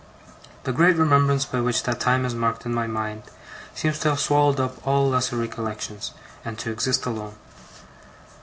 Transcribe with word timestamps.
The 0.63 0.71
great 0.71 0.95
remembrance 0.95 1.45
by 1.45 1.61
which 1.61 1.83
that 1.83 1.99
time 1.99 2.25
is 2.25 2.33
marked 2.33 2.65
in 2.65 2.73
my 2.73 2.87
mind, 2.87 3.21
seems 3.75 3.99
to 3.99 4.09
have 4.09 4.19
swallowed 4.19 4.59
up 4.59 4.77
all 4.87 5.07
lesser 5.07 5.35
recollections, 5.35 6.11
and 6.43 6.57
to 6.57 6.71
exist 6.71 7.05
alone. 7.05 7.35